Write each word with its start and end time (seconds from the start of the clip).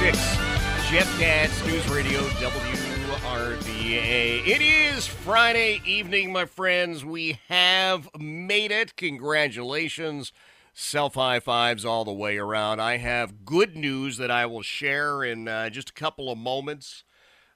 536 0.00 0.90
Jeff 0.90 1.18
Katz 1.18 1.66
News 1.66 1.86
Radio 1.90 2.20
WRVA. 2.40 4.46
It 4.46 4.62
is 4.62 5.06
Friday 5.06 5.82
evening, 5.84 6.32
my 6.32 6.46
friends. 6.46 7.04
We 7.04 7.38
have 7.48 8.08
made 8.18 8.70
it. 8.70 8.96
Congratulations. 8.96 10.32
Self 10.72 11.16
high 11.16 11.38
fives 11.38 11.84
all 11.84 12.06
the 12.06 12.14
way 12.14 12.38
around. 12.38 12.80
I 12.80 12.96
have 12.96 13.44
good 13.44 13.76
news 13.76 14.16
that 14.16 14.30
I 14.30 14.46
will 14.46 14.62
share 14.62 15.22
in 15.22 15.46
uh, 15.46 15.68
just 15.68 15.90
a 15.90 15.92
couple 15.92 16.32
of 16.32 16.38
moments. 16.38 17.04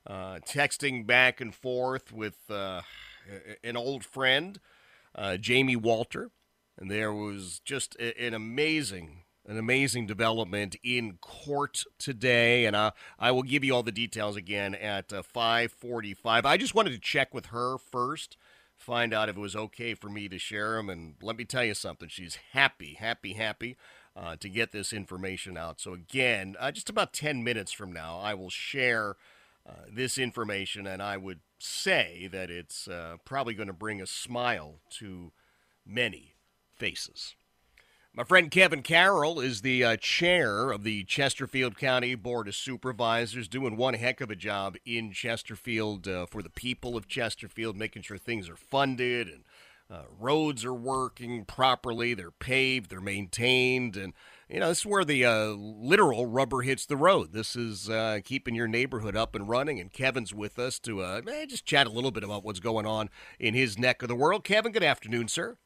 Uh, 0.06 0.40
texting 0.46 1.06
back 1.06 1.40
and 1.40 1.54
forth 1.54 2.12
with 2.12 2.50
uh, 2.50 2.82
an 3.62 3.78
old 3.78 4.04
friend, 4.04 4.60
uh, 5.14 5.38
Jamie 5.38 5.76
Walter. 5.76 6.30
And 6.76 6.90
there 6.90 7.14
was 7.14 7.62
just 7.64 7.96
an 7.96 8.34
amazing 8.34 9.23
an 9.46 9.58
amazing 9.58 10.06
development 10.06 10.76
in 10.82 11.18
court 11.20 11.84
today, 11.98 12.64
and 12.64 12.76
I, 12.76 12.92
I 13.18 13.30
will 13.30 13.42
give 13.42 13.62
you 13.62 13.74
all 13.74 13.82
the 13.82 13.92
details 13.92 14.36
again 14.36 14.74
at 14.74 15.12
uh, 15.12 15.22
5:45. 15.22 16.44
I 16.44 16.56
just 16.56 16.74
wanted 16.74 16.92
to 16.92 16.98
check 16.98 17.34
with 17.34 17.46
her 17.46 17.76
first, 17.78 18.36
find 18.76 19.12
out 19.12 19.28
if 19.28 19.36
it 19.36 19.40
was 19.40 19.56
okay 19.56 19.94
for 19.94 20.08
me 20.08 20.28
to 20.28 20.38
share 20.38 20.76
them, 20.76 20.88
and 20.88 21.16
let 21.22 21.36
me 21.36 21.44
tell 21.44 21.64
you 21.64 21.74
something. 21.74 22.08
She's 22.08 22.38
happy, 22.52 22.94
happy, 22.94 23.34
happy 23.34 23.76
uh, 24.16 24.36
to 24.36 24.48
get 24.48 24.72
this 24.72 24.92
information 24.92 25.56
out. 25.56 25.80
So 25.80 25.92
again, 25.92 26.56
uh, 26.58 26.70
just 26.72 26.88
about 26.88 27.12
10 27.12 27.42
minutes 27.44 27.72
from 27.72 27.92
now, 27.92 28.18
I 28.18 28.34
will 28.34 28.50
share 28.50 29.16
uh, 29.68 29.72
this 29.90 30.18
information, 30.18 30.86
and 30.86 31.02
I 31.02 31.16
would 31.16 31.40
say 31.58 32.28
that 32.32 32.50
it's 32.50 32.86
uh, 32.86 33.16
probably 33.24 33.54
going 33.54 33.66
to 33.66 33.72
bring 33.72 34.00
a 34.00 34.06
smile 34.06 34.80
to 34.98 35.32
many 35.86 36.34
faces. 36.76 37.34
My 38.16 38.22
friend 38.22 38.48
Kevin 38.48 38.82
Carroll 38.82 39.40
is 39.40 39.62
the 39.62 39.82
uh, 39.82 39.96
chair 39.96 40.70
of 40.70 40.84
the 40.84 41.02
Chesterfield 41.02 41.76
County 41.76 42.14
Board 42.14 42.46
of 42.46 42.54
Supervisors, 42.54 43.48
doing 43.48 43.76
one 43.76 43.94
heck 43.94 44.20
of 44.20 44.30
a 44.30 44.36
job 44.36 44.76
in 44.86 45.10
Chesterfield 45.10 46.06
uh, 46.06 46.26
for 46.26 46.40
the 46.40 46.48
people 46.48 46.96
of 46.96 47.08
Chesterfield, 47.08 47.76
making 47.76 48.02
sure 48.02 48.16
things 48.16 48.48
are 48.48 48.54
funded 48.54 49.26
and 49.26 49.42
uh, 49.90 50.04
roads 50.16 50.64
are 50.64 50.72
working 50.72 51.44
properly, 51.44 52.14
they're 52.14 52.30
paved, 52.30 52.88
they're 52.88 53.00
maintained, 53.00 53.96
and 53.96 54.12
you 54.48 54.60
know 54.60 54.68
this 54.68 54.78
is 54.78 54.86
where 54.86 55.04
the 55.04 55.24
uh, 55.24 55.46
literal 55.46 56.26
rubber 56.26 56.62
hits 56.62 56.86
the 56.86 56.96
road. 56.96 57.32
This 57.32 57.56
is 57.56 57.90
uh, 57.90 58.20
keeping 58.24 58.54
your 58.54 58.68
neighborhood 58.68 59.16
up 59.16 59.34
and 59.34 59.48
running. 59.48 59.80
And 59.80 59.92
Kevin's 59.92 60.32
with 60.32 60.56
us 60.60 60.78
to 60.80 61.02
uh, 61.02 61.20
eh, 61.28 61.46
just 61.46 61.66
chat 61.66 61.88
a 61.88 61.90
little 61.90 62.12
bit 62.12 62.22
about 62.22 62.44
what's 62.44 62.60
going 62.60 62.86
on 62.86 63.10
in 63.40 63.54
his 63.54 63.76
neck 63.76 64.02
of 64.02 64.08
the 64.08 64.14
world. 64.14 64.44
Kevin, 64.44 64.70
good 64.70 64.84
afternoon, 64.84 65.26
sir. 65.26 65.56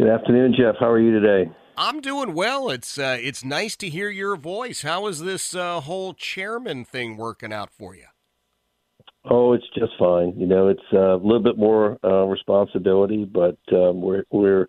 Good 0.00 0.08
afternoon, 0.08 0.54
Jeff. 0.58 0.76
How 0.80 0.88
are 0.88 0.98
you 0.98 1.20
today? 1.20 1.52
I'm 1.76 2.00
doing 2.00 2.32
well. 2.32 2.70
It's 2.70 2.96
uh, 2.96 3.18
it's 3.20 3.44
nice 3.44 3.76
to 3.76 3.88
hear 3.90 4.08
your 4.08 4.34
voice. 4.34 4.80
How 4.80 5.08
is 5.08 5.20
this 5.20 5.54
uh, 5.54 5.78
whole 5.80 6.14
chairman 6.14 6.86
thing 6.86 7.18
working 7.18 7.52
out 7.52 7.70
for 7.70 7.94
you? 7.94 8.06
Oh, 9.30 9.52
it's 9.52 9.68
just 9.78 9.92
fine. 9.98 10.32
You 10.38 10.46
know, 10.46 10.68
it's 10.68 10.80
uh, 10.94 11.16
a 11.16 11.20
little 11.22 11.42
bit 11.42 11.58
more 11.58 11.98
uh, 12.02 12.24
responsibility, 12.24 13.26
but 13.26 13.58
um, 13.74 14.00
we're 14.00 14.24
we're 14.30 14.66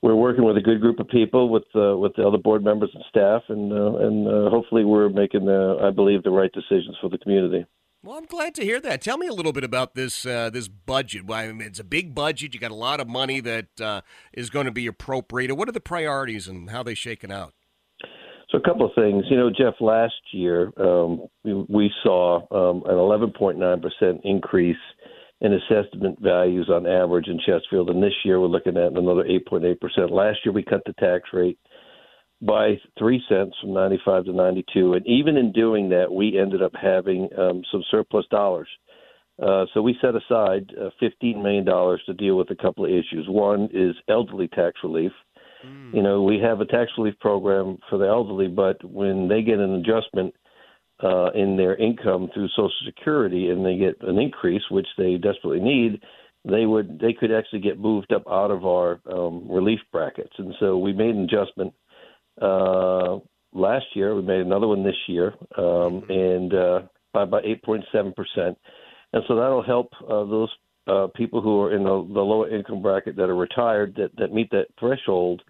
we're 0.00 0.16
working 0.16 0.44
with 0.44 0.56
a 0.56 0.62
good 0.62 0.80
group 0.80 1.00
of 1.00 1.08
people, 1.08 1.50
with 1.50 1.64
uh, 1.74 1.94
with 1.98 2.12
the 2.16 2.26
other 2.26 2.38
board 2.38 2.64
members 2.64 2.88
and 2.94 3.04
staff, 3.10 3.42
and 3.50 3.70
uh, 3.70 3.96
and 4.06 4.26
uh, 4.26 4.48
hopefully 4.48 4.86
we're 4.86 5.10
making, 5.10 5.44
the, 5.44 5.80
I 5.82 5.90
believe, 5.90 6.22
the 6.22 6.30
right 6.30 6.50
decisions 6.52 6.96
for 7.02 7.10
the 7.10 7.18
community. 7.18 7.66
Well, 8.06 8.16
I'm 8.16 8.26
glad 8.26 8.54
to 8.54 8.62
hear 8.62 8.80
that. 8.82 9.02
Tell 9.02 9.18
me 9.18 9.26
a 9.26 9.32
little 9.32 9.52
bit 9.52 9.64
about 9.64 9.96
this 9.96 10.24
uh, 10.24 10.48
this 10.50 10.68
budget. 10.68 11.26
Well, 11.26 11.40
I 11.40 11.50
mean, 11.50 11.66
it's 11.66 11.80
a 11.80 11.84
big 11.84 12.14
budget. 12.14 12.54
You 12.54 12.60
got 12.60 12.70
a 12.70 12.74
lot 12.74 13.00
of 13.00 13.08
money 13.08 13.40
that 13.40 13.80
uh, 13.80 14.02
is 14.32 14.48
going 14.48 14.66
to 14.66 14.70
be 14.70 14.86
appropriated. 14.86 15.58
What 15.58 15.68
are 15.68 15.72
the 15.72 15.80
priorities 15.80 16.46
and 16.46 16.70
how 16.70 16.84
they 16.84 16.94
shaken 16.94 17.32
out? 17.32 17.52
So 18.50 18.58
a 18.58 18.60
couple 18.60 18.86
of 18.86 18.92
things. 18.94 19.24
You 19.28 19.36
know, 19.36 19.50
Jeff, 19.50 19.74
last 19.80 20.14
year 20.30 20.72
um, 20.76 21.26
we, 21.42 21.54
we 21.68 21.90
saw 22.04 22.42
um, 22.52 22.84
an 22.86 22.94
11.9% 22.94 24.20
increase 24.22 24.76
in 25.40 25.54
assessment 25.54 26.22
values 26.22 26.70
on 26.72 26.86
average 26.86 27.26
in 27.26 27.40
Chesterfield, 27.40 27.90
and 27.90 28.00
this 28.00 28.14
year 28.24 28.40
we're 28.40 28.46
looking 28.46 28.76
at 28.76 28.92
another 28.92 29.24
8.8%. 29.24 30.12
Last 30.12 30.38
year 30.44 30.52
we 30.52 30.62
cut 30.62 30.82
the 30.86 30.92
tax 31.00 31.30
rate 31.32 31.58
by 32.42 32.78
three 32.98 33.22
cents 33.28 33.54
from 33.60 33.72
95 33.72 34.26
to 34.26 34.32
92, 34.32 34.94
and 34.94 35.06
even 35.06 35.36
in 35.36 35.52
doing 35.52 35.88
that, 35.90 36.12
we 36.12 36.38
ended 36.38 36.62
up 36.62 36.72
having 36.80 37.28
um, 37.38 37.62
some 37.72 37.82
surplus 37.90 38.26
dollars. 38.30 38.68
Uh, 39.42 39.66
so 39.74 39.82
we 39.82 39.96
set 40.00 40.14
aside 40.14 40.70
uh, 40.80 40.90
$15 41.02 41.42
million 41.42 41.64
to 41.64 42.14
deal 42.14 42.36
with 42.36 42.50
a 42.50 42.54
couple 42.54 42.84
of 42.84 42.90
issues. 42.90 43.26
One 43.28 43.68
is 43.72 43.94
elderly 44.08 44.48
tax 44.48 44.78
relief. 44.82 45.12
You 45.94 46.02
know, 46.02 46.22
we 46.22 46.38
have 46.38 46.60
a 46.60 46.66
tax 46.66 46.92
relief 46.96 47.18
program 47.18 47.78
for 47.90 47.98
the 47.98 48.06
elderly, 48.06 48.46
but 48.46 48.84
when 48.84 49.28
they 49.28 49.42
get 49.42 49.58
an 49.58 49.74
adjustment 49.74 50.34
uh, 51.02 51.30
in 51.32 51.56
their 51.56 51.76
income 51.76 52.28
through 52.32 52.48
Social 52.50 52.70
Security 52.84 53.50
and 53.50 53.64
they 53.64 53.76
get 53.76 53.96
an 54.02 54.18
increase, 54.18 54.62
which 54.70 54.86
they 54.96 55.16
desperately 55.16 55.60
need, 55.60 56.02
they 56.44 56.66
would 56.66 57.00
they 57.00 57.12
could 57.12 57.32
actually 57.32 57.60
get 57.60 57.78
moved 57.78 58.12
up 58.12 58.22
out 58.30 58.50
of 58.50 58.64
our 58.64 59.00
um, 59.10 59.50
relief 59.50 59.80
brackets. 59.90 60.32
And 60.38 60.54
so 60.60 60.78
we 60.78 60.92
made 60.92 61.14
an 61.14 61.24
adjustment 61.24 61.74
uh, 62.40 63.18
last 63.52 63.86
year. 63.94 64.14
We 64.14 64.22
made 64.22 64.40
another 64.40 64.68
one 64.68 64.84
this 64.84 64.96
year, 65.08 65.34
um, 65.56 66.04
and 66.08 66.54
uh, 66.54 66.80
by 67.12 67.22
about 67.22 67.44
8.7 67.44 68.14
percent. 68.14 68.58
And 69.12 69.22
so 69.28 69.36
that'll 69.36 69.62
help 69.62 69.90
uh, 70.02 70.24
those 70.24 70.50
uh, 70.86 71.08
people 71.14 71.40
who 71.40 71.62
are 71.62 71.74
in 71.74 71.84
the, 71.84 72.08
the 72.12 72.20
lower 72.20 72.48
income 72.48 72.82
bracket 72.82 73.16
that 73.16 73.28
are 73.28 73.36
retired 73.36 73.94
that, 73.96 74.10
that 74.18 74.32
meet 74.32 74.50
that 74.50 74.66
threshold. 74.78 75.42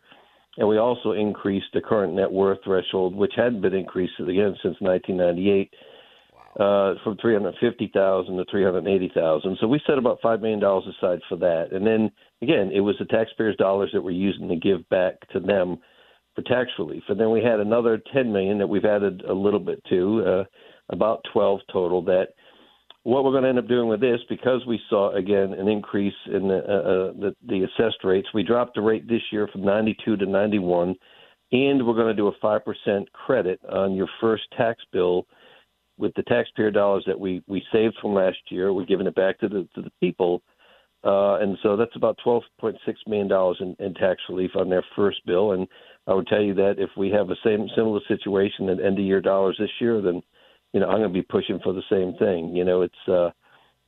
And 0.57 0.69
we 0.69 0.79
also 0.79 1.13
increased 1.13 1.67
the 1.75 1.83
current 1.83 2.15
net 2.15 2.31
worth 2.31 2.59
threshold, 2.65 3.15
which 3.15 3.33
hadn't 3.37 3.61
been 3.61 3.75
increased 3.75 4.15
again 4.19 4.57
since 4.63 4.77
1998, 4.81 5.75
uh, 6.59 6.95
from 7.05 7.19
350,000 7.21 8.37
to 8.37 8.45
380,000. 8.51 9.59
So 9.61 9.67
we 9.67 9.81
set 9.87 9.99
about 9.99 10.19
five 10.23 10.41
million 10.41 10.61
dollars 10.61 10.85
aside 10.97 11.21
for 11.29 11.37
that. 11.37 11.73
And 11.73 11.87
then 11.87 12.11
again, 12.41 12.71
it 12.75 12.81
was 12.81 12.97
the 12.99 13.05
taxpayers' 13.05 13.57
dollars 13.57 13.91
that 13.93 14.01
we're 14.01 14.13
using 14.13 14.49
to 14.49 14.57
give 14.57 14.89
back 14.89 15.15
to 15.33 15.41
them 15.41 15.79
for 16.37 16.43
tax 16.43 16.71
relief. 16.79 17.03
And 17.09 17.19
then 17.19 17.31
we 17.31 17.43
had 17.43 17.59
another 17.59 18.01
10 18.13 18.33
million 18.33 18.59
that 18.59 18.69
we've 18.69 18.85
added 18.85 19.23
a 19.29 19.33
little 19.33 19.59
bit 19.59 19.83
to, 19.89 20.23
uh, 20.25 20.45
about 20.91 21.25
12 21.33 21.61
total. 21.73 22.03
That 22.03 22.29
what 23.03 23.25
we're 23.25 23.33
going 23.33 23.45
to 23.45 23.49
end 23.49 23.59
up 23.59 23.69
doing 23.69 23.89
with 23.89 24.01
this, 24.01 24.21
because 24.29 24.65
we 24.67 24.79
saw 24.89 25.15
again 25.15 25.55
an 25.55 25.67
increase 25.67 26.15
in 26.27 26.49
the, 26.49 26.59
uh, 26.59 26.59
uh, 26.59 27.13
the, 27.19 27.37
the 27.49 27.65
assessed 27.65 28.05
rates, 28.05 28.29
we 28.35 28.43
dropped 28.43 28.75
the 28.75 28.83
rate 28.83 29.09
this 29.09 29.23
year 29.33 29.49
from 29.51 29.65
92 29.65 30.17
to 30.17 30.27
91, 30.27 30.95
and 31.53 31.87
we're 31.87 31.95
going 31.95 32.09
to 32.09 32.15
do 32.15 32.29
a 32.29 32.33
five 32.43 32.63
percent 32.65 33.11
credit 33.13 33.59
on 33.69 33.95
your 33.95 34.09
first 34.21 34.45
tax 34.57 34.83
bill 34.93 35.27
with 35.99 36.13
the 36.15 36.23
taxpayer 36.25 36.71
dollars 36.71 37.05
that 37.07 37.19
we 37.19 37.43
we 37.47 37.63
saved 37.73 37.95
from 38.03 38.13
last 38.13 38.39
year. 38.51 38.73
We're 38.73 38.85
giving 38.85 39.07
it 39.07 39.15
back 39.15 39.39
to 39.41 39.49
the 39.49 39.67
to 39.75 39.83
the 39.83 39.93
people. 40.01 40.43
Uh, 41.05 41.39
and 41.39 41.57
so 41.63 41.77
that's 41.77 41.95
about 41.95 42.19
$12.6 42.27 42.75
million 43.07 43.31
in, 43.61 43.87
in 43.87 43.95
tax 43.95 44.21
relief 44.29 44.51
on 44.57 44.69
their 44.69 44.84
first 44.97 45.25
bill. 45.25 45.53
And 45.53 45.69
I 46.07 46.15
would 46.15 46.27
tell 46.27 46.43
you 46.43 46.55
that 46.55 46.75
if 46.79 46.91
we 46.97 47.11
have 47.11 47.31
a 47.31 47.37
same 47.45 47.69
similar 47.75 48.01
situation 48.07 48.69
at 48.69 48.81
end 48.81 48.99
of 48.99 49.05
year 49.05 49.21
dollars 49.21 49.57
this 49.59 49.71
year, 49.81 50.01
then 50.01 50.23
you 50.73 50.81
know 50.81 50.87
I'm 50.87 50.99
going 50.99 51.13
to 51.13 51.15
be 51.15 51.23
pushing 51.23 51.59
for 51.63 51.73
the 51.73 51.83
same 51.91 52.15
thing. 52.19 52.55
You 52.55 52.65
know, 52.65 52.83
it's 52.83 53.09
uh, 53.09 53.31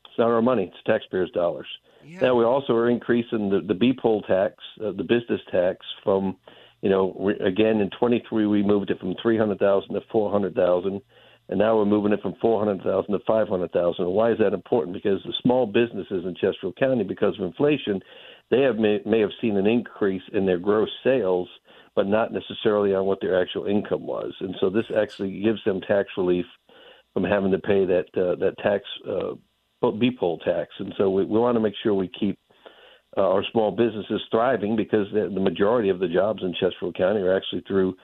it's 0.04 0.18
not 0.18 0.28
our 0.28 0.42
money; 0.42 0.64
it's 0.64 0.82
taxpayers' 0.86 1.30
dollars. 1.30 1.66
Yeah. 2.04 2.20
Now 2.20 2.34
we 2.34 2.44
also 2.44 2.72
are 2.74 2.90
increasing 2.90 3.50
the 3.50 3.60
the 3.60 3.74
BPOL 3.74 4.26
tax, 4.26 4.54
uh, 4.84 4.92
the 4.92 5.04
business 5.04 5.40
tax 5.50 5.84
from 6.02 6.36
you 6.82 6.90
know 6.90 7.14
we, 7.18 7.34
again 7.34 7.80
in 7.80 7.90
23 7.98 8.46
we 8.46 8.62
moved 8.62 8.90
it 8.90 8.98
from 8.98 9.14
300,000 9.22 9.94
to 9.94 10.00
400,000 10.10 11.00
and 11.48 11.58
now 11.58 11.76
we're 11.76 11.86
moving 11.86 12.12
it 12.12 12.20
from 12.20 12.34
400,000 12.40 13.10
to 13.10 13.18
500,000. 13.26 14.06
Why 14.06 14.32
is 14.32 14.38
that 14.38 14.52
important? 14.52 14.94
Because 14.94 15.22
the 15.24 15.32
small 15.42 15.66
businesses 15.66 16.24
in 16.24 16.34
Chesterfield 16.34 16.76
County, 16.76 17.04
because 17.04 17.38
of 17.38 17.44
inflation, 17.44 18.00
they 18.50 18.62
have 18.62 18.76
may, 18.76 19.00
may 19.04 19.20
have 19.20 19.30
seen 19.40 19.56
an 19.56 19.66
increase 19.66 20.22
in 20.32 20.46
their 20.46 20.58
gross 20.58 20.90
sales, 21.04 21.48
but 21.94 22.06
not 22.06 22.32
necessarily 22.32 22.94
on 22.94 23.04
what 23.06 23.20
their 23.20 23.40
actual 23.40 23.66
income 23.66 24.06
was. 24.06 24.32
And 24.40 24.54
so 24.60 24.70
this 24.70 24.86
actually 24.96 25.40
gives 25.40 25.62
them 25.64 25.80
tax 25.80 26.08
relief 26.16 26.46
from 27.12 27.24
having 27.24 27.50
to 27.52 27.58
pay 27.58 27.84
that 27.84 28.06
uh, 28.16 28.36
that 28.36 28.54
tax 28.62 28.84
uh, 29.08 29.34
BPOL 29.82 30.42
tax. 30.44 30.70
And 30.78 30.94
so 30.96 31.10
we, 31.10 31.24
we 31.24 31.38
want 31.38 31.56
to 31.56 31.60
make 31.60 31.74
sure 31.82 31.94
we 31.94 32.10
keep 32.18 32.38
uh, 33.16 33.22
our 33.22 33.44
small 33.52 33.70
businesses 33.70 34.20
thriving 34.30 34.76
because 34.76 35.06
the, 35.12 35.30
the 35.32 35.40
majority 35.40 35.88
of 35.88 35.98
the 35.98 36.08
jobs 36.08 36.42
in 36.42 36.52
Chesterfield 36.52 36.96
County 36.96 37.20
are 37.20 37.36
actually 37.36 37.62
through 37.66 37.96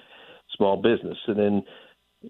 small 0.56 0.76
business. 0.76 1.19
And 1.26 1.38
then 1.38 1.62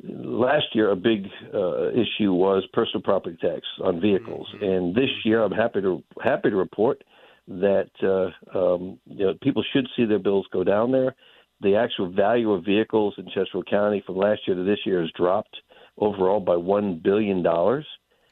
last 0.02 0.66
year, 0.74 0.90
a 0.90 0.96
big 0.96 1.26
uh, 1.54 1.90
issue 1.90 2.32
was 2.32 2.64
personal 2.72 3.02
property 3.02 3.36
tax 3.40 3.62
on 3.82 4.00
vehicles, 4.00 4.46
mm-hmm. 4.54 4.64
and 4.64 4.94
this 4.94 5.10
year, 5.24 5.42
I'm 5.42 5.52
happy 5.52 5.80
to 5.82 6.02
happy 6.22 6.50
to 6.50 6.56
report 6.56 7.02
that 7.48 7.90
uh, 8.02 8.58
um, 8.58 8.98
you 9.06 9.26
know, 9.26 9.34
people 9.42 9.64
should 9.72 9.86
see 9.96 10.04
their 10.04 10.18
bills 10.18 10.46
go 10.52 10.64
down 10.64 10.92
there. 10.92 11.14
The 11.60 11.76
actual 11.76 12.10
value 12.10 12.52
of 12.52 12.64
vehicles 12.64 13.14
in 13.18 13.26
Chesterfield 13.26 13.68
County 13.70 14.02
from 14.04 14.16
last 14.16 14.40
year 14.46 14.56
to 14.56 14.64
this 14.64 14.80
year 14.84 15.00
has 15.00 15.10
dropped 15.16 15.56
overall 15.98 16.40
by 16.40 16.56
one 16.56 17.00
billion 17.02 17.42
dollars. 17.42 17.86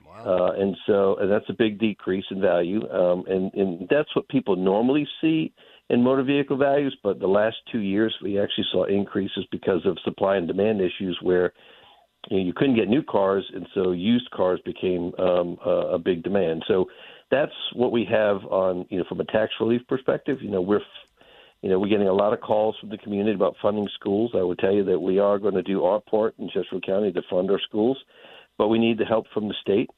Wow. 0.07 0.25
Uh, 0.25 0.61
and 0.61 0.77
so 0.87 1.17
and 1.17 1.31
that's 1.31 1.49
a 1.49 1.55
big 1.55 1.79
decrease 1.79 2.25
in 2.31 2.41
value, 2.41 2.89
um, 2.91 3.25
and, 3.29 3.53
and 3.55 3.89
that's 3.89 4.15
what 4.15 4.29
people 4.29 4.57
normally 4.57 5.07
see 5.21 5.53
in 5.89 6.03
motor 6.03 6.23
vehicle 6.23 6.57
values. 6.57 6.97
But 7.03 7.19
the 7.19 7.27
last 7.27 7.57
two 7.71 7.81
years, 7.81 8.15
we 8.23 8.39
actually 8.39 8.67
saw 8.73 8.85
increases 8.85 9.47
because 9.51 9.87
of 9.87 9.99
supply 10.05 10.37
and 10.37 10.47
demand 10.47 10.81
issues, 10.81 11.19
where 11.23 11.53
you, 12.29 12.39
know, 12.39 12.45
you 12.45 12.53
couldn't 12.55 12.77
get 12.77 12.89
new 12.89 13.03
cars, 13.03 13.45
and 13.55 13.67
so 13.75 13.93
used 13.93 14.31
cars 14.33 14.61
became 14.65 15.13
um, 15.19 15.57
a, 15.65 15.95
a 15.95 15.99
big 15.99 16.23
demand. 16.23 16.65
So 16.69 16.87
that's 17.33 17.53
what 17.75 17.91
we 17.91 18.05
have 18.05 18.45
on 18.45 18.87
you 18.91 18.99
know 18.99 19.05
from 19.09 19.19
a 19.21 19.25
tax 19.25 19.53
relief 19.59 19.81
perspective. 19.89 20.39
You 20.43 20.51
know 20.51 20.61
we're 20.61 20.81
you 21.63 21.71
know 21.71 21.81
we're 21.81 21.89
getting 21.89 22.07
a 22.07 22.13
lot 22.13 22.35
of 22.35 22.41
calls 22.41 22.77
from 22.79 22.91
the 22.91 22.99
community 22.99 23.35
about 23.35 23.57
funding 23.61 23.89
schools. 23.95 24.33
I 24.37 24.43
would 24.43 24.59
tell 24.59 24.73
you 24.73 24.85
that 24.85 25.01
we 25.01 25.19
are 25.19 25.39
going 25.39 25.55
to 25.55 25.63
do 25.63 25.83
our 25.85 25.99
part 25.99 26.35
in 26.39 26.49
Chesterfield 26.49 26.85
County 26.87 27.11
to 27.11 27.23
fund 27.31 27.51
our 27.51 27.61
schools, 27.61 27.99
but 28.59 28.69
we 28.69 28.79
need 28.79 28.99
the 28.99 29.07
help 29.07 29.27
from 29.33 29.49
the 29.49 29.55
state 29.63 29.89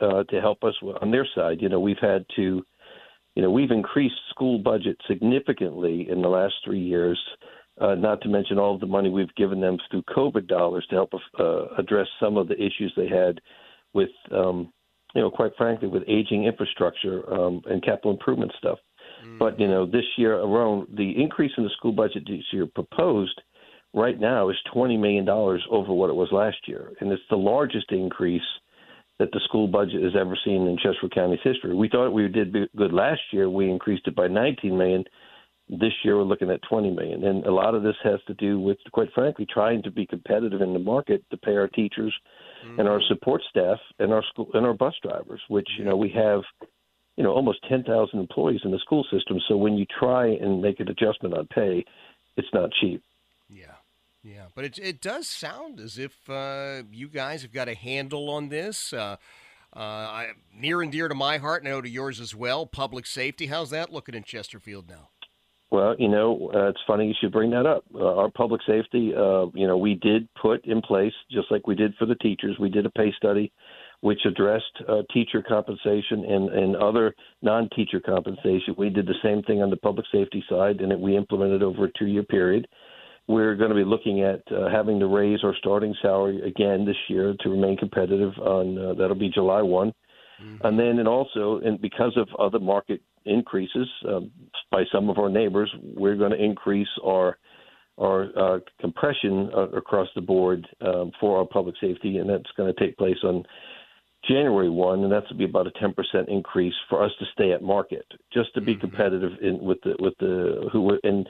uh, 0.00 0.24
to 0.24 0.40
help 0.40 0.64
us 0.64 0.74
on 1.02 1.10
their 1.10 1.28
side. 1.34 1.58
You 1.60 1.68
know 1.68 1.80
we've 1.80 2.00
had 2.00 2.24
to 2.36 2.64
you 3.34 3.42
know 3.42 3.50
we've 3.50 3.70
increased 3.70 4.16
school 4.30 4.58
budget 4.58 4.96
significantly 5.06 6.08
in 6.10 6.22
the 6.22 6.28
last 6.28 6.54
three 6.64 6.80
years. 6.82 7.20
Uh, 7.78 7.94
not 7.94 8.20
to 8.22 8.28
mention 8.28 8.58
all 8.58 8.74
of 8.74 8.80
the 8.80 8.86
money 8.86 9.08
we've 9.08 9.32
given 9.36 9.60
them 9.60 9.76
through 9.88 10.02
COVID 10.02 10.48
dollars 10.48 10.84
to 10.90 10.96
help 10.96 11.12
uh, 11.38 11.66
address 11.78 12.08
some 12.18 12.36
of 12.36 12.48
the 12.48 12.56
issues 12.56 12.92
they 12.96 13.06
had 13.06 13.40
with 13.92 14.08
um, 14.32 14.72
you 15.18 15.24
know, 15.24 15.30
quite 15.32 15.50
frankly, 15.58 15.88
with 15.88 16.04
aging 16.06 16.44
infrastructure 16.44 17.28
um, 17.34 17.60
and 17.66 17.82
capital 17.82 18.12
improvement 18.12 18.52
stuff. 18.56 18.78
Mm. 19.26 19.36
But 19.40 19.58
you 19.58 19.66
know, 19.66 19.84
this 19.84 20.04
year 20.16 20.34
alone, 20.34 20.86
the 20.96 21.20
increase 21.20 21.50
in 21.58 21.64
the 21.64 21.70
school 21.76 21.90
budget 21.90 22.22
this 22.24 22.44
year 22.52 22.66
proposed 22.72 23.42
right 23.92 24.20
now 24.20 24.48
is 24.48 24.56
twenty 24.72 24.96
million 24.96 25.24
dollars 25.24 25.60
over 25.72 25.92
what 25.92 26.08
it 26.08 26.14
was 26.14 26.28
last 26.30 26.58
year, 26.68 26.92
and 27.00 27.10
it's 27.10 27.22
the 27.30 27.36
largest 27.36 27.90
increase 27.90 28.48
that 29.18 29.30
the 29.32 29.40
school 29.48 29.66
budget 29.66 30.04
has 30.04 30.12
ever 30.16 30.38
seen 30.44 30.68
in 30.68 30.76
Chesterfield 30.76 31.12
County's 31.12 31.40
history. 31.42 31.74
We 31.74 31.88
thought 31.88 32.12
we 32.12 32.28
did 32.28 32.54
good 32.76 32.92
last 32.92 33.22
year. 33.32 33.50
We 33.50 33.68
increased 33.68 34.06
it 34.06 34.14
by 34.14 34.28
nineteen 34.28 34.78
million. 34.78 35.02
This 35.68 35.92
year 36.04 36.16
we're 36.16 36.22
looking 36.22 36.50
at 36.50 36.62
20 36.66 36.92
million, 36.92 37.24
and 37.24 37.44
a 37.44 37.52
lot 37.52 37.74
of 37.74 37.82
this 37.82 37.96
has 38.02 38.20
to 38.26 38.32
do 38.32 38.58
with, 38.58 38.78
quite 38.92 39.12
frankly, 39.14 39.46
trying 39.52 39.82
to 39.82 39.90
be 39.90 40.06
competitive 40.06 40.62
in 40.62 40.72
the 40.72 40.78
market 40.78 41.22
to 41.30 41.36
pay 41.36 41.56
our 41.56 41.68
teachers 41.68 42.14
mm-hmm. 42.64 42.80
and 42.80 42.88
our 42.88 43.00
support 43.08 43.42
staff 43.48 43.78
and 43.98 44.12
our 44.12 44.22
school 44.30 44.48
and 44.54 44.66
our 44.66 44.74
bus 44.74 44.94
drivers, 45.02 45.40
which 45.48 45.68
you 45.78 45.84
know 45.84 45.96
we 45.96 46.10
have 46.10 46.42
you 47.16 47.24
know 47.24 47.32
almost 47.32 47.58
10,000 47.68 48.18
employees 48.18 48.60
in 48.64 48.70
the 48.70 48.78
school 48.78 49.04
system. 49.10 49.38
So 49.48 49.56
when 49.56 49.74
you 49.74 49.86
try 49.98 50.28
and 50.28 50.62
make 50.62 50.80
an 50.80 50.88
adjustment 50.88 51.34
on 51.34 51.46
pay, 51.46 51.84
it's 52.36 52.48
not 52.52 52.70
cheap. 52.80 53.02
Yeah. 53.48 53.74
Yeah, 54.24 54.46
but 54.54 54.64
it 54.64 54.78
it 54.78 55.00
does 55.00 55.28
sound 55.28 55.78
as 55.78 55.96
if 55.96 56.28
uh, 56.28 56.82
you 56.90 57.08
guys 57.08 57.42
have 57.42 57.52
got 57.52 57.68
a 57.68 57.74
handle 57.74 58.30
on 58.30 58.48
this. 58.48 58.92
Uh, 58.92 59.16
uh, 59.74 59.78
I, 59.78 60.28
near 60.52 60.82
and 60.82 60.90
dear 60.90 61.08
to 61.08 61.14
my 61.14 61.38
heart, 61.38 61.62
and 61.62 61.68
I 61.68 61.72
know 61.72 61.80
to 61.82 61.88
yours 61.88 62.20
as 62.20 62.34
well. 62.34 62.66
Public 62.66 63.06
safety. 63.06 63.46
How's 63.46 63.70
that 63.70 63.92
looking 63.92 64.14
in 64.14 64.24
Chesterfield 64.24 64.88
now? 64.88 65.10
Well, 65.70 65.96
you 65.98 66.08
know, 66.08 66.50
uh, 66.54 66.68
it's 66.68 66.80
funny 66.86 67.06
you 67.06 67.14
should 67.20 67.32
bring 67.32 67.50
that 67.50 67.66
up. 67.66 67.84
Uh, 67.94 68.16
our 68.16 68.30
public 68.30 68.62
safety, 68.66 69.12
uh, 69.14 69.46
you 69.54 69.66
know, 69.66 69.76
we 69.76 69.96
did 69.96 70.26
put 70.40 70.64
in 70.64 70.80
place, 70.80 71.12
just 71.30 71.50
like 71.50 71.66
we 71.66 71.74
did 71.74 71.94
for 71.96 72.06
the 72.06 72.14
teachers, 72.16 72.56
we 72.58 72.70
did 72.70 72.86
a 72.86 72.90
pay 72.90 73.12
study 73.16 73.52
which 74.00 74.20
addressed 74.26 74.82
uh, 74.88 75.02
teacher 75.12 75.42
compensation 75.46 76.24
and, 76.24 76.48
and 76.50 76.76
other 76.76 77.14
non 77.42 77.68
teacher 77.74 78.00
compensation. 78.00 78.74
We 78.76 78.90
did 78.90 79.06
the 79.06 79.14
same 79.22 79.42
thing 79.42 79.62
on 79.62 79.70
the 79.70 79.76
public 79.76 80.06
safety 80.12 80.44
side, 80.48 80.80
and 80.80 80.92
it, 80.92 80.98
we 80.98 81.16
implemented 81.16 81.62
over 81.62 81.86
a 81.86 81.92
two 81.98 82.06
year 82.06 82.22
period. 82.22 82.68
We're 83.26 83.56
going 83.56 83.70
to 83.70 83.76
be 83.76 83.84
looking 83.84 84.22
at 84.22 84.40
uh, 84.52 84.70
having 84.70 84.98
to 85.00 85.06
raise 85.06 85.40
our 85.44 85.54
starting 85.58 85.94
salary 86.00 86.40
again 86.48 86.86
this 86.86 86.96
year 87.08 87.34
to 87.40 87.48
remain 87.50 87.76
competitive. 87.76 88.32
On 88.38 88.78
uh, 88.78 88.94
that'll 88.94 89.16
be 89.16 89.30
July 89.30 89.62
one, 89.62 89.92
mm-hmm. 90.42 90.66
and 90.66 90.78
then 90.78 90.98
and 90.98 91.08
also 91.08 91.60
and 91.64 91.80
because 91.80 92.16
of 92.16 92.28
other 92.38 92.60
market 92.60 93.02
increases 93.28 93.88
um, 94.08 94.30
by 94.70 94.84
some 94.92 95.08
of 95.08 95.18
our 95.18 95.28
neighbors, 95.28 95.72
we're 95.82 96.16
going 96.16 96.32
to 96.32 96.42
increase 96.42 96.88
our 97.04 97.38
our 97.98 98.28
uh, 98.38 98.58
compression 98.80 99.50
uh, 99.56 99.68
across 99.70 100.06
the 100.14 100.20
board 100.20 100.64
um, 100.80 101.10
for 101.18 101.38
our 101.38 101.44
public 101.44 101.74
safety, 101.80 102.18
and 102.18 102.30
that's 102.30 102.50
going 102.56 102.72
to 102.72 102.80
take 102.80 102.96
place 102.96 103.16
on 103.24 103.42
January 104.28 104.70
one, 104.70 105.02
and 105.02 105.12
that's 105.12 105.28
to 105.28 105.34
be 105.34 105.44
about 105.44 105.66
a 105.66 105.72
ten 105.80 105.92
percent 105.92 106.28
increase 106.28 106.74
for 106.88 107.02
us 107.02 107.10
to 107.18 107.26
stay 107.32 107.52
at 107.52 107.62
market, 107.62 108.06
just 108.32 108.54
to 108.54 108.60
be 108.60 108.72
mm-hmm. 108.72 108.82
competitive 108.82 109.32
in 109.42 109.58
with 109.60 109.78
the 109.82 109.96
with 109.98 110.14
the 110.20 110.68
who 110.72 110.98
in 111.02 111.24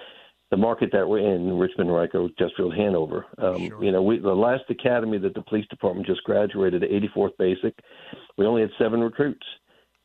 the 0.51 0.57
market 0.57 0.91
that 0.93 1.07
we're 1.07 1.19
in, 1.19 1.59
Richmond, 1.59 1.91
Henrico, 1.91 2.29
Chesterfield, 2.29 2.75
Hanover. 2.75 3.27
Um, 3.37 3.69
sure. 3.69 3.85
You 3.85 3.93
know, 3.93 4.03
we, 4.03 4.19
the 4.19 4.33
last 4.33 4.65
academy 4.71 5.19
that 5.19 5.35
the 5.35 5.43
police 5.43 5.67
department 5.69 6.07
just 6.07 6.25
graduated, 6.25 6.83
84th 6.83 7.37
Basic, 7.39 7.75
we 8.39 8.47
only 8.47 8.63
had 8.63 8.71
seven 8.79 9.01
recruits. 9.01 9.45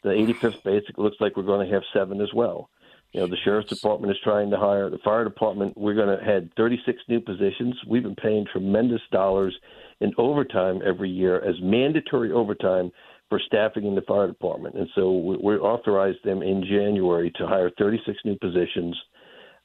The 0.04 0.10
85th 0.10 0.64
basic 0.64 0.98
looks 0.98 1.18
like 1.20 1.38
we're 1.38 1.44
going 1.44 1.68
to 1.68 1.74
have 1.74 1.84
seven 1.94 2.22
as 2.22 2.34
well. 2.34 2.70
You 3.14 3.22
know, 3.22 3.28
the 3.28 3.38
sheriff's 3.44 3.70
department 3.70 4.12
is 4.12 4.18
trying 4.24 4.50
to 4.50 4.58
hire. 4.58 4.90
The 4.90 4.98
fire 4.98 5.24
department, 5.24 5.78
we're 5.78 5.94
going 5.94 6.18
to 6.18 6.24
add 6.24 6.50
36 6.58 7.00
new 7.08 7.22
positions. 7.22 7.76
We've 7.88 8.04
been 8.04 8.16
paying 8.16 8.46
tremendous 8.52 9.02
dollars 9.12 9.56
in 10.02 10.12
overtime 10.18 10.82
every 10.86 11.12
year 11.12 11.40
as 11.44 11.56
mandatory 11.62 12.32
overtime 12.32 12.92
for 13.30 13.40
staffing 13.46 13.86
in 13.86 13.96
the 13.96 14.02
fire 14.02 14.28
department. 14.28 14.76
And 14.76 14.90
so 14.96 15.12
we 15.12 15.56
authorized 15.56 16.24
them 16.24 16.42
in 16.42 16.64
January 16.64 17.32
to 17.38 17.48
hire 17.48 17.72
36 17.78 18.18
new 18.26 18.38
positions 18.38 18.96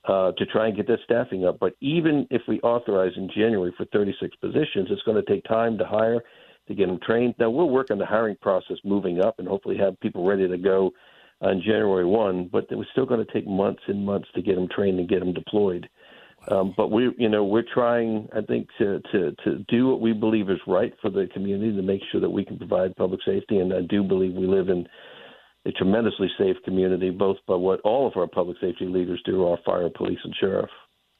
uh, 0.06 0.32
to 0.32 0.46
try 0.46 0.69
and 0.69 0.76
get 0.76 0.87
that 0.87 1.00
staffing 1.05 1.46
up. 1.46 1.58
But 1.58 1.75
even 1.81 2.26
if 2.31 2.43
we 2.46 2.61
authorize 2.61 3.12
in 3.17 3.29
January 3.34 3.73
for 3.76 3.87
36 3.87 4.37
positions, 4.37 4.88
it's 4.91 5.02
going 5.02 5.23
to 5.23 5.31
take 5.31 5.44
time 5.44 5.79
to 5.79 5.84
hire 5.84 6.23
to 6.69 6.75
get 6.75 6.87
them 6.87 7.00
trained. 7.05 7.35
Now 7.38 7.50
we'll 7.50 7.70
work 7.70 7.91
on 7.91 7.99
the 7.99 8.06
hiring 8.06 8.37
process 8.41 8.76
moving 8.85 9.20
up 9.20 9.38
and 9.38 9.49
hopefully 9.49 9.76
have 9.79 9.99
people 10.00 10.26
ready 10.26 10.47
to 10.47 10.59
go 10.59 10.93
on 11.41 11.62
January 11.65 12.06
one. 12.06 12.49
But 12.50 12.67
it 12.70 12.76
was 12.76 12.87
still 12.93 13.06
going 13.06 13.25
to 13.25 13.32
take 13.32 13.47
months 13.47 13.82
and 13.88 14.05
months 14.05 14.29
to 14.35 14.43
get 14.43 14.55
them 14.55 14.69
trained 14.75 14.99
and 14.99 15.09
get 15.09 15.20
them 15.20 15.32
deployed. 15.32 15.88
Um, 16.51 16.72
but 16.77 16.91
we, 16.91 17.10
you 17.19 17.29
know, 17.29 17.44
we're 17.44 17.65
trying, 17.75 18.29
I 18.34 18.41
think, 18.43 18.69
to, 18.79 19.01
to 19.13 19.34
to 19.44 19.65
do 19.69 19.89
what 19.89 20.01
we 20.01 20.13
believe 20.13 20.48
is 20.48 20.60
right 20.67 20.94
for 21.03 21.10
the 21.10 21.27
community 21.34 21.75
to 21.75 21.82
make 21.82 22.01
sure 22.10 22.20
that 22.20 22.31
we 22.31 22.44
can 22.44 22.58
provide 22.58 22.96
public 22.96 23.20
safety. 23.27 23.58
And 23.58 23.75
I 23.75 23.82
do 23.82 24.03
believe 24.03 24.34
we 24.34 24.46
live 24.46 24.69
in 24.69 24.87
a 25.67 25.72
tremendously 25.72 26.31
safe 26.39 26.56
community, 26.65 27.10
both 27.10 27.37
by 27.46 27.56
what 27.56 27.81
all 27.81 28.06
of 28.06 28.17
our 28.17 28.29
public 28.29 28.56
safety 28.60 28.87
leaders 28.87 29.20
do, 29.25 29.46
our 29.46 29.58
fire, 29.67 29.91
police, 29.94 30.20
and 30.22 30.34
sheriff. 30.41 30.70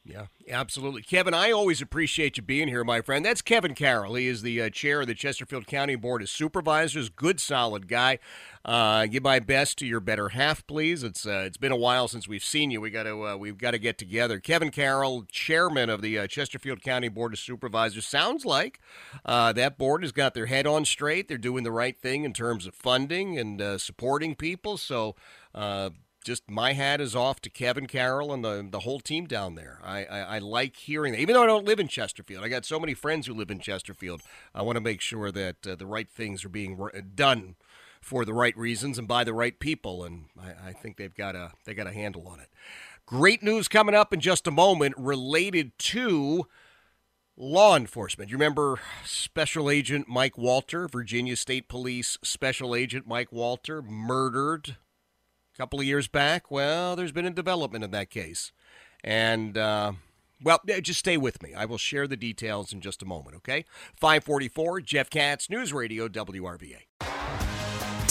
Yeah, 0.05 0.27
absolutely. 0.49 1.03
Kevin, 1.03 1.33
I 1.33 1.51
always 1.51 1.81
appreciate 1.81 2.37
you 2.37 2.43
being 2.43 2.67
here, 2.67 2.83
my 2.83 3.01
friend. 3.01 3.23
That's 3.23 3.41
Kevin 3.41 3.75
Carroll. 3.75 4.15
He 4.15 4.27
is 4.27 4.41
the 4.41 4.61
uh, 4.61 4.69
chair 4.69 5.01
of 5.01 5.07
the 5.07 5.13
Chesterfield 5.13 5.67
County 5.67 5.95
Board 5.95 6.21
of 6.21 6.29
Supervisors. 6.29 7.09
Good, 7.09 7.39
solid 7.39 7.87
guy. 7.87 8.17
Uh, 8.63 9.05
give 9.05 9.23
my 9.23 9.39
best 9.39 9.77
to 9.79 9.85
your 9.85 9.99
better 9.99 10.29
half, 10.29 10.65
please. 10.65 11.03
It's 11.03 11.27
uh, 11.27 11.43
it's 11.45 11.57
been 11.57 11.71
a 11.71 11.77
while 11.77 12.07
since 12.07 12.27
we've 12.27 12.43
seen 12.43 12.71
you. 12.71 12.81
We 12.81 12.89
got 12.89 13.03
to 13.03 13.27
uh, 13.27 13.35
we've 13.35 13.57
got 13.57 13.71
to 13.71 13.77
get 13.77 13.97
together. 13.97 14.39
Kevin 14.39 14.71
Carroll, 14.71 15.25
chairman 15.29 15.89
of 15.89 16.01
the 16.01 16.17
uh, 16.17 16.27
Chesterfield 16.27 16.81
County 16.81 17.09
Board 17.09 17.33
of 17.33 17.39
Supervisors. 17.39 18.07
Sounds 18.07 18.45
like 18.45 18.79
uh, 19.25 19.53
that 19.53 19.77
board 19.77 20.01
has 20.03 20.13
got 20.13 20.33
their 20.33 20.47
head 20.47 20.65
on 20.65 20.85
straight. 20.85 21.27
They're 21.27 21.37
doing 21.37 21.63
the 21.63 21.71
right 21.71 21.99
thing 21.99 22.23
in 22.23 22.33
terms 22.33 22.65
of 22.65 22.73
funding 22.73 23.37
and 23.37 23.79
supporting 23.79 24.33
people. 24.33 24.77
So 24.77 25.15
just 26.23 26.49
my 26.49 26.73
hat 26.73 27.01
is 27.01 27.15
off 27.15 27.41
to 27.41 27.49
Kevin 27.49 27.87
Carroll 27.87 28.33
and 28.33 28.43
the 28.43 28.67
the 28.69 28.81
whole 28.81 28.99
team 28.99 29.25
down 29.25 29.55
there. 29.55 29.79
I, 29.83 30.05
I, 30.05 30.19
I, 30.19 30.39
like 30.39 30.75
hearing 30.75 31.13
that. 31.13 31.21
Even 31.21 31.33
though 31.33 31.43
I 31.43 31.47
don't 31.47 31.65
live 31.65 31.79
in 31.79 31.87
Chesterfield, 31.87 32.43
I 32.43 32.49
got 32.49 32.65
so 32.65 32.79
many 32.79 32.93
friends 32.93 33.27
who 33.27 33.33
live 33.33 33.51
in 33.51 33.59
Chesterfield. 33.59 34.21
I 34.53 34.61
want 34.61 34.75
to 34.75 34.81
make 34.81 35.01
sure 35.01 35.31
that 35.31 35.65
uh, 35.65 35.75
the 35.75 35.85
right 35.85 36.09
things 36.09 36.43
are 36.43 36.49
being 36.49 36.77
done 37.15 37.55
for 38.01 38.25
the 38.25 38.33
right 38.33 38.57
reasons 38.57 38.97
and 38.97 39.07
by 39.07 39.23
the 39.23 39.33
right 39.33 39.59
people, 39.59 40.03
and 40.03 40.25
I, 40.39 40.69
I 40.69 40.73
think 40.73 40.97
they've 40.97 41.15
got 41.15 41.35
a 41.35 41.51
they 41.65 41.73
got 41.73 41.87
a 41.87 41.93
handle 41.93 42.27
on 42.27 42.39
it. 42.39 42.49
Great 43.05 43.41
news 43.41 43.67
coming 43.67 43.95
up 43.95 44.13
in 44.13 44.19
just 44.19 44.45
a 44.47 44.51
moment 44.51 44.93
related 44.97 45.77
to 45.79 46.47
law 47.35 47.75
enforcement. 47.75 48.29
You 48.29 48.35
remember 48.35 48.79
Special 49.03 49.69
Agent 49.69 50.07
Mike 50.07 50.37
Walter, 50.37 50.87
Virginia 50.87 51.35
State 51.35 51.67
Police 51.67 52.17
Special 52.23 52.75
Agent 52.75 53.07
Mike 53.07 53.31
Walter, 53.31 53.81
murdered 53.81 54.77
couple 55.59 55.77
of 55.77 55.85
years 55.85 56.07
back. 56.07 56.49
Well, 56.49 56.95
there's 56.95 57.11
been 57.11 57.25
a 57.25 57.31
development 57.31 57.83
in 57.83 57.91
that 57.91 58.09
case. 58.09 58.53
And, 59.03 59.57
uh, 59.57 59.91
well, 60.41 60.61
just 60.81 60.99
stay 60.99 61.17
with 61.17 61.43
me. 61.43 61.53
I 61.53 61.65
will 61.65 61.77
share 61.77 62.07
the 62.07 62.15
details 62.15 62.71
in 62.71 62.79
just 62.79 63.01
a 63.01 63.05
moment, 63.05 63.35
okay? 63.35 63.65
544, 63.97 64.79
Jeff 64.79 65.09
Katz, 65.09 65.49
News 65.49 65.73
Radio, 65.73 66.07
WRVA. 66.07 66.88